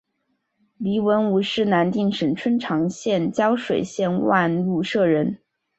[0.79, 5.37] 黎文敔是南定省春长府胶水县万禄社人。